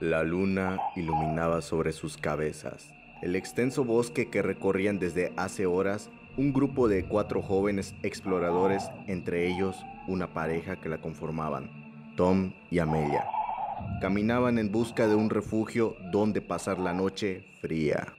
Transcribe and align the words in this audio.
La 0.00 0.22
luna 0.22 0.78
iluminaba 0.94 1.60
sobre 1.60 1.92
sus 1.92 2.16
cabezas. 2.16 2.94
El 3.20 3.34
extenso 3.34 3.84
bosque 3.84 4.30
que 4.30 4.42
recorrían 4.42 5.00
desde 5.00 5.32
hace 5.36 5.66
horas 5.66 6.08
un 6.36 6.52
grupo 6.52 6.86
de 6.86 7.04
cuatro 7.04 7.42
jóvenes 7.42 7.96
exploradores, 8.04 8.90
entre 9.08 9.48
ellos 9.48 9.76
una 10.06 10.32
pareja 10.32 10.76
que 10.76 10.88
la 10.88 10.98
conformaban, 10.98 11.68
Tom 12.16 12.52
y 12.70 12.78
Amelia. 12.78 13.26
Caminaban 14.00 14.58
en 14.58 14.70
busca 14.70 15.08
de 15.08 15.16
un 15.16 15.30
refugio 15.30 15.96
donde 16.12 16.42
pasar 16.42 16.78
la 16.78 16.92
noche 16.92 17.44
fría. 17.60 18.14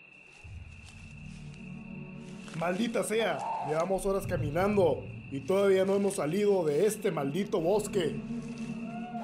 Maldita 2.60 3.04
sea, 3.04 3.40
llevamos 3.70 4.06
horas 4.06 4.28
caminando 4.28 5.06
y 5.32 5.40
todavía 5.40 5.86
no 5.86 5.96
hemos 5.96 6.16
salido 6.16 6.66
de 6.66 6.86
este 6.86 7.10
maldito 7.10 7.62
bosque. 7.62 8.18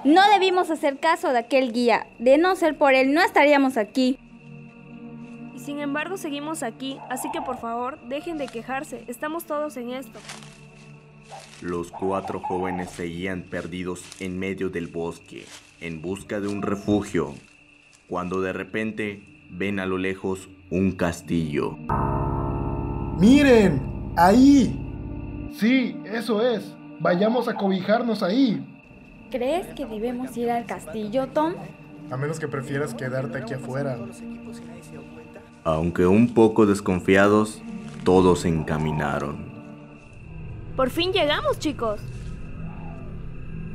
No 0.05 0.21
debimos 0.31 0.69
hacer 0.69 0.99
caso 0.99 1.31
de 1.33 1.39
aquel 1.39 1.73
guía. 1.73 2.05
De 2.19 2.37
no 2.37 2.55
ser 2.55 2.77
por 2.77 2.93
él, 2.93 3.15
no 3.15 3.21
estaríamos 3.21 3.75
aquí. 3.75 4.19
Y 5.55 5.59
sin 5.59 5.79
embargo 5.79 6.17
seguimos 6.17 6.61
aquí, 6.61 6.99
así 7.09 7.31
que 7.31 7.41
por 7.41 7.57
favor, 7.57 7.97
dejen 8.07 8.37
de 8.37 8.47
quejarse. 8.47 9.03
Estamos 9.07 9.45
todos 9.45 9.77
en 9.77 9.89
esto. 9.89 10.19
Los 11.59 11.89
cuatro 11.89 12.39
jóvenes 12.39 12.91
seguían 12.91 13.41
perdidos 13.41 14.03
en 14.19 14.37
medio 14.37 14.69
del 14.69 14.85
bosque, 14.85 15.45
en 15.81 16.03
busca 16.03 16.39
de 16.39 16.49
un 16.49 16.61
refugio, 16.61 17.33
cuando 18.07 18.41
de 18.41 18.53
repente 18.53 19.23
ven 19.49 19.79
a 19.79 19.87
lo 19.87 19.97
lejos 19.97 20.49
un 20.69 20.91
castillo. 20.91 21.79
¡Miren! 23.17 24.13
¡Ahí! 24.15 25.51
Sí, 25.57 25.97
eso 26.05 26.47
es. 26.47 26.75
Vayamos 26.99 27.47
a 27.47 27.55
cobijarnos 27.55 28.21
ahí. 28.21 28.63
¿Crees 29.31 29.67
que 29.75 29.85
debemos 29.85 30.35
ir 30.37 30.51
al 30.51 30.65
castillo, 30.65 31.27
Tom? 31.27 31.53
A 32.11 32.17
menos 32.17 32.39
que 32.39 32.47
prefieras 32.47 32.93
quedarte 32.93 33.39
aquí 33.39 33.53
afuera. 33.53 33.97
Aunque 35.63 36.05
un 36.05 36.33
poco 36.33 36.65
desconfiados, 36.65 37.61
todos 38.03 38.41
se 38.41 38.49
encaminaron. 38.49 39.45
Por 40.75 40.91
fin 40.91 41.11
llegamos, 41.11 41.57
chicos. 41.57 42.01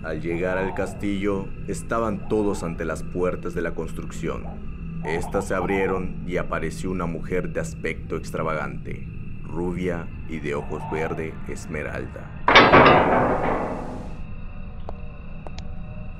Al 0.04 0.20
llegar 0.22 0.56
al 0.56 0.74
castillo, 0.74 1.46
estaban 1.66 2.28
todos 2.28 2.62
ante 2.62 2.84
las 2.84 3.02
puertas 3.02 3.54
de 3.54 3.62
la 3.62 3.74
construcción. 3.74 4.44
Estas 5.04 5.48
se 5.48 5.54
abrieron 5.54 6.22
y 6.26 6.36
apareció 6.36 6.90
una 6.90 7.06
mujer 7.06 7.52
de 7.52 7.60
aspecto 7.60 8.16
extravagante, 8.16 9.06
rubia 9.42 10.06
y 10.28 10.38
de 10.38 10.54
ojos 10.54 10.82
verde 10.92 11.34
esmeralda. 11.48 12.30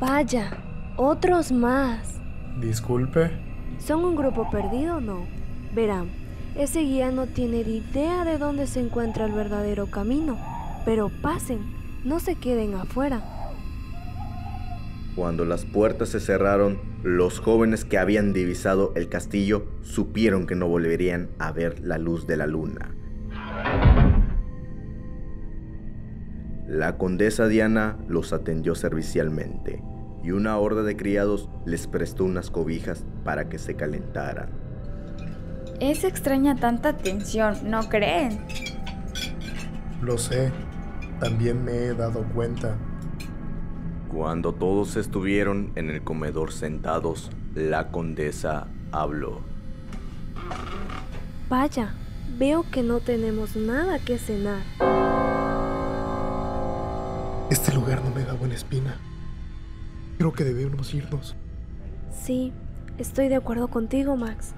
Vaya, 0.00 0.56
otros 0.96 1.52
más. 1.52 2.20
Disculpe. 2.58 3.30
¿Son 3.78 4.02
un 4.02 4.16
grupo 4.16 4.50
perdido 4.50 4.96
o 4.96 5.00
no? 5.02 5.26
Verán, 5.74 6.08
ese 6.56 6.80
guía 6.80 7.10
no 7.10 7.26
tiene 7.26 7.62
ni 7.64 7.76
idea 7.76 8.24
de 8.24 8.38
dónde 8.38 8.66
se 8.66 8.80
encuentra 8.80 9.26
el 9.26 9.32
verdadero 9.32 9.90
camino. 9.90 10.38
Pero 10.86 11.10
pasen, 11.20 11.60
no 12.02 12.18
se 12.18 12.34
queden 12.36 12.74
afuera. 12.76 13.22
Cuando 15.16 15.44
las 15.44 15.66
puertas 15.66 16.08
se 16.08 16.20
cerraron, 16.20 16.78
los 17.02 17.38
jóvenes 17.38 17.84
que 17.84 17.98
habían 17.98 18.32
divisado 18.32 18.94
el 18.96 19.10
castillo 19.10 19.66
supieron 19.82 20.46
que 20.46 20.54
no 20.54 20.66
volverían 20.66 21.28
a 21.38 21.52
ver 21.52 21.78
la 21.80 21.98
luz 21.98 22.26
de 22.26 22.38
la 22.38 22.46
luna. 22.46 22.94
La 26.70 26.96
condesa 26.98 27.48
Diana 27.48 27.96
los 28.06 28.32
atendió 28.32 28.76
servicialmente 28.76 29.82
y 30.22 30.30
una 30.30 30.56
horda 30.56 30.84
de 30.84 30.96
criados 30.96 31.48
les 31.66 31.88
prestó 31.88 32.22
unas 32.22 32.48
cobijas 32.48 33.04
para 33.24 33.48
que 33.48 33.58
se 33.58 33.74
calentaran. 33.74 34.50
Es 35.80 36.04
extraña 36.04 36.54
tanta 36.54 36.90
atención, 36.90 37.56
¿no 37.64 37.88
creen? 37.88 38.38
Lo 40.00 40.16
sé, 40.16 40.52
también 41.18 41.64
me 41.64 41.72
he 41.72 41.94
dado 41.94 42.22
cuenta. 42.36 42.76
Cuando 44.08 44.54
todos 44.54 44.94
estuvieron 44.94 45.72
en 45.74 45.90
el 45.90 46.04
comedor 46.04 46.52
sentados, 46.52 47.32
la 47.56 47.90
condesa 47.90 48.68
habló. 48.92 49.40
Vaya, 51.48 51.94
veo 52.38 52.64
que 52.70 52.84
no 52.84 53.00
tenemos 53.00 53.56
nada 53.56 53.98
que 53.98 54.18
cenar. 54.18 54.62
Este 57.50 57.74
lugar 57.74 58.00
no 58.04 58.14
me 58.14 58.22
da 58.22 58.34
buena 58.34 58.54
espina. 58.54 58.96
Creo 60.18 60.32
que 60.32 60.44
debemos 60.44 60.94
irnos. 60.94 61.34
Sí, 62.12 62.52
estoy 62.96 63.28
de 63.28 63.34
acuerdo 63.34 63.68
contigo, 63.68 64.16
Max. 64.16 64.54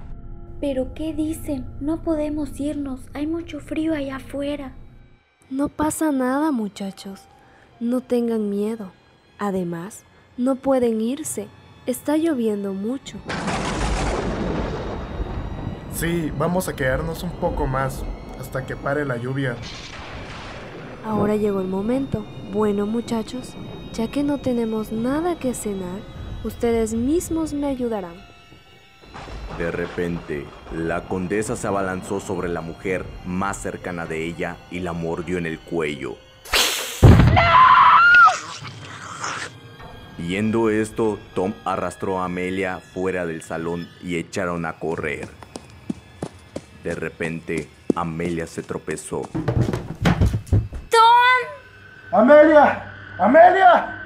¿Pero 0.61 0.93
qué 0.93 1.11
dicen? 1.11 1.65
No 1.81 2.03
podemos 2.03 2.59
irnos. 2.59 3.01
Hay 3.15 3.25
mucho 3.25 3.59
frío 3.59 3.95
allá 3.95 4.17
afuera. 4.17 4.73
No 5.49 5.69
pasa 5.69 6.11
nada, 6.11 6.51
muchachos. 6.51 7.21
No 7.79 8.01
tengan 8.01 8.51
miedo. 8.51 8.91
Además, 9.39 10.03
no 10.37 10.55
pueden 10.55 11.01
irse. 11.01 11.47
Está 11.87 12.15
lloviendo 12.15 12.73
mucho. 12.73 13.17
Sí, 15.95 16.31
vamos 16.37 16.67
a 16.67 16.75
quedarnos 16.75 17.23
un 17.23 17.31
poco 17.31 17.65
más 17.65 18.03
hasta 18.39 18.67
que 18.67 18.75
pare 18.75 19.03
la 19.03 19.17
lluvia. 19.17 19.57
Ahora 21.05 21.35
llegó 21.35 21.59
el 21.59 21.67
momento. 21.67 22.25
Bueno, 22.53 22.85
muchachos, 22.85 23.55
ya 23.93 24.07
que 24.09 24.23
no 24.23 24.37
tenemos 24.37 24.91
nada 24.91 25.37
que 25.37 25.53
cenar, 25.53 25.99
ustedes 26.43 26.93
mismos 26.93 27.53
me 27.53 27.67
ayudarán. 27.67 28.15
De 29.57 29.69
repente, 29.69 30.45
la 30.73 31.03
condesa 31.07 31.55
se 31.55 31.67
abalanzó 31.67 32.19
sobre 32.19 32.47
la 32.49 32.61
mujer 32.61 33.05
más 33.25 33.57
cercana 33.57 34.05
de 34.05 34.25
ella 34.25 34.57
y 34.71 34.79
la 34.79 34.93
mordió 34.93 35.37
en 35.37 35.45
el 35.45 35.59
cuello. 35.59 36.15
Viendo 40.17 40.69
esto, 40.69 41.19
Tom 41.35 41.53
arrastró 41.65 42.19
a 42.19 42.25
Amelia 42.25 42.79
fuera 42.79 43.25
del 43.25 43.41
salón 43.41 43.89
y 44.01 44.15
echaron 44.15 44.65
a 44.65 44.79
correr. 44.79 45.27
De 46.83 46.95
repente, 46.95 47.67
Amelia 47.93 48.47
se 48.47 48.63
tropezó. 48.63 49.29
¡Tom! 52.13 52.29
¡Amelia! 52.29 52.93
¡Amelia! 53.17 53.99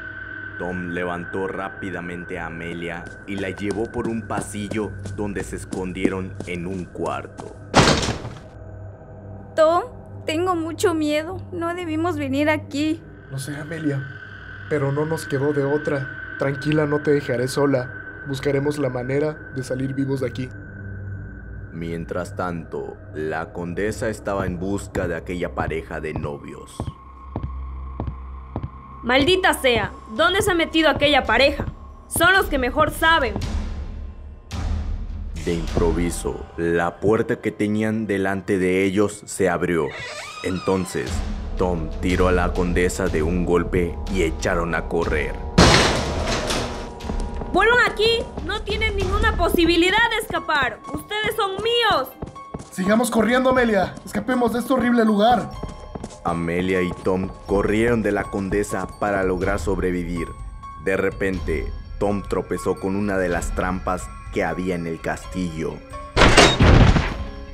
Tom 0.57 0.91
levantó 0.91 1.45
rápidamente 1.47 2.39
a 2.39 2.45
Amelia 2.45 3.03
y 3.27 3.35
la 3.35 3.49
llevó 3.49 3.91
por 3.91 4.07
un 4.07 4.21
pasillo 4.21 4.91
donde 5.17 5.43
se 5.43 5.57
escondieron 5.57 6.33
en 6.45 6.67
un 6.67 6.85
cuarto. 6.85 7.55
Tom, 9.55 9.83
tengo 10.25 10.55
mucho 10.55 10.93
miedo. 10.93 11.41
No 11.51 11.75
debimos 11.75 12.17
venir 12.17 12.49
aquí. 12.49 13.03
No 13.29 13.39
sé, 13.39 13.57
Amelia, 13.57 14.01
pero 14.69 14.93
no 14.93 15.05
nos 15.05 15.27
quedó 15.27 15.51
de 15.51 15.65
otra. 15.65 16.07
Tranquila, 16.39 16.85
no 16.85 17.01
te 17.01 17.11
dejaré 17.11 17.49
sola. 17.49 17.91
Buscaremos 18.25 18.77
la 18.79 18.89
manera 18.89 19.33
de 19.53 19.63
salir 19.63 19.93
vivos 19.93 20.21
de 20.21 20.27
aquí. 20.27 20.49
Mientras 21.73 22.37
tanto, 22.37 22.95
la 23.13 23.51
condesa 23.51 24.07
estaba 24.07 24.45
en 24.45 24.59
busca 24.59 25.09
de 25.09 25.15
aquella 25.15 25.53
pareja 25.53 25.99
de 25.99 26.13
novios. 26.13 26.75
Maldita 29.07 29.53
sea, 29.53 29.93
¿dónde 30.17 30.41
se 30.41 30.51
ha 30.51 30.53
metido 30.53 30.89
aquella 30.89 31.23
pareja? 31.23 31.63
Son 32.09 32.33
los 32.33 32.47
que 32.47 32.57
mejor 32.57 32.91
saben. 32.91 33.35
De 35.45 35.53
improviso, 35.53 36.45
la 36.57 36.99
puerta 36.99 37.39
que 37.39 37.51
tenían 37.53 38.05
delante 38.05 38.59
de 38.59 38.83
ellos 38.83 39.21
se 39.25 39.47
abrió. 39.47 39.87
Entonces, 40.43 41.09
Tom 41.57 41.89
tiró 42.01 42.27
a 42.27 42.33
la 42.33 42.51
condesa 42.51 43.07
de 43.07 43.23
un 43.23 43.45
golpe 43.45 43.95
y 44.13 44.23
echaron 44.23 44.75
a 44.75 44.89
correr. 44.89 45.35
¡Vuelvan 47.53 47.89
aquí! 47.89 48.25
No 48.45 48.61
tienen 48.63 48.97
ninguna 48.97 49.37
posibilidad 49.37 50.09
de 50.09 50.17
escapar. 50.17 50.81
Ustedes 50.93 51.33
son 51.37 51.51
míos. 51.63 52.09
Sigamos 52.73 53.09
corriendo, 53.09 53.51
Amelia. 53.51 53.95
Escapemos 54.05 54.51
de 54.51 54.59
este 54.59 54.73
horrible 54.73 55.05
lugar. 55.05 55.49
Amelia 56.23 56.81
y 56.81 56.91
Tom 57.03 57.29
corrieron 57.45 58.01
de 58.03 58.11
la 58.11 58.23
condesa 58.23 58.87
para 58.99 59.23
lograr 59.23 59.59
sobrevivir. 59.59 60.27
De 60.83 60.97
repente, 60.97 61.71
Tom 61.99 62.23
tropezó 62.27 62.79
con 62.79 62.95
una 62.95 63.17
de 63.17 63.29
las 63.29 63.53
trampas 63.55 64.07
que 64.33 64.43
había 64.43 64.75
en 64.75 64.87
el 64.87 65.01
castillo. 65.01 65.73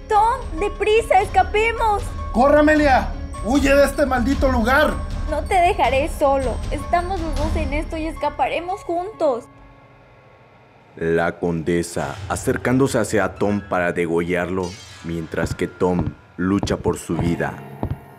Tom, 0.10 0.60
deprisa, 0.60 1.22
escapemos. 1.22 2.04
¡Corre, 2.32 2.60
Amelia! 2.60 3.12
¡Huye 3.46 3.74
de 3.74 3.86
este 3.86 4.06
maldito 4.06 4.52
lugar! 4.52 4.94
No 5.30 5.44
te 5.44 5.56
dejaré 5.56 6.10
solo. 6.20 6.56
Estamos 6.72 7.20
los 7.20 7.36
dos 7.36 7.56
en 7.56 7.74
esto 7.74 7.98
y 7.98 8.08
escaparemos 8.08 8.82
juntos. 8.84 9.46
La 10.96 11.40
condesa 11.40 12.16
acercándose 12.30 13.00
hacia 13.00 13.36
Tom 13.36 13.62
para 13.68 13.94
degollarlo, 13.94 14.70
mientras 15.04 15.56
que 15.56 15.68
Tom 15.68 16.14
lucha 16.38 16.78
por 16.78 17.00
su 17.00 17.16
vida. 17.16 17.54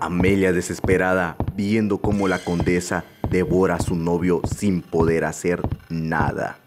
Amelia 0.00 0.52
desesperada 0.52 1.37
viendo 1.55 1.99
cómo 1.99 2.29
la 2.29 2.38
condesa 2.38 3.05
devora 3.31 3.76
a 3.76 3.81
su 3.81 3.96
novio 3.96 4.41
sin 4.44 4.82
poder 4.82 5.25
hacer 5.25 5.62
nada. 5.88 6.58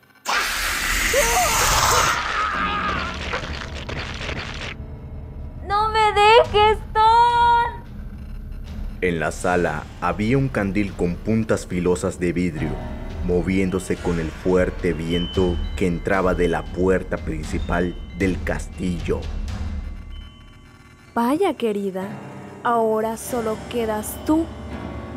¡No 5.68 5.90
me 5.90 6.00
dejes, 6.14 6.78
Tom! 6.94 7.84
En 9.02 9.20
la 9.20 9.32
sala 9.32 9.84
había 10.02 10.38
un 10.38 10.50
candil 10.50 10.94
con 10.94 11.16
puntas 11.16 11.68
filosas 11.68 12.20
de 12.20 12.34
vidrio, 12.34 12.72
moviéndose 13.26 13.96
con 13.96 14.20
el 14.20 14.32
fuerte 14.32 14.94
viento 14.94 15.56
que 15.76 15.88
entraba 15.88 16.34
de 16.34 16.48
la 16.48 16.64
puerta 16.64 17.18
principal 17.18 17.96
del 18.18 18.42
castillo. 18.44 19.22
Vaya, 21.14 21.54
querida, 21.56 22.08
ahora 22.68 23.16
solo 23.16 23.58
quedas 23.70 24.14
tú. 24.26 24.46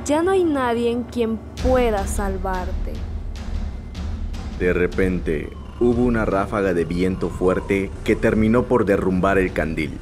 Ya 0.05 0.23
no 0.23 0.31
hay 0.31 0.45
nadie 0.45 0.91
en 0.91 1.03
quien 1.03 1.37
pueda 1.65 2.07
salvarte. 2.07 2.93
De 4.61 4.73
repente, 4.73 5.51
hubo 5.81 6.05
una 6.05 6.25
ráfaga 6.25 6.75
de 6.75 6.85
viento 6.85 7.29
fuerte 7.29 7.91
que 8.05 8.15
terminó 8.15 8.65
por 8.65 8.85
derrumbar 8.85 9.39
el 9.39 9.53
candil, 9.53 9.99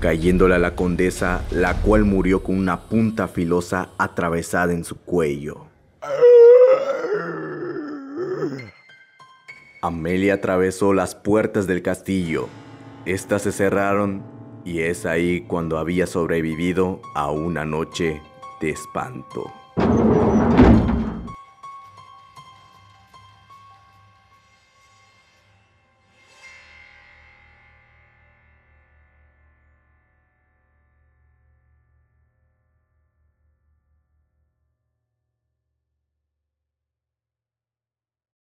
cayéndole 0.00 0.56
a 0.56 0.58
la 0.58 0.74
condesa, 0.74 1.40
la 1.50 1.80
cual 1.80 2.04
murió 2.04 2.42
con 2.42 2.58
una 2.58 2.80
punta 2.80 3.26
filosa 3.26 3.88
atravesada 3.96 4.74
en 4.74 4.84
su 4.84 4.96
cuello. 4.96 5.66
Amelia 9.80 10.34
atravesó 10.34 10.92
las 10.92 11.14
puertas 11.14 11.66
del 11.66 11.80
castillo. 11.80 12.48
Estas 13.06 13.42
se 13.42 13.50
cerraron 13.50 14.31
y 14.64 14.80
es 14.80 15.06
ahí 15.06 15.42
cuando 15.42 15.78
había 15.78 16.06
sobrevivido 16.06 17.00
a 17.14 17.30
una 17.30 17.64
noche 17.64 18.20
de 18.60 18.70
espanto. 18.70 19.61